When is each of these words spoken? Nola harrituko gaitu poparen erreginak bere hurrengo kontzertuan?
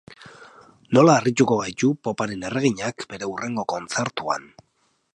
Nola 0.97 1.17
harrituko 1.17 1.59
gaitu 1.59 1.91
poparen 2.09 2.49
erreginak 2.51 3.09
bere 3.13 3.31
hurrengo 3.33 3.71
kontzertuan? 3.75 4.53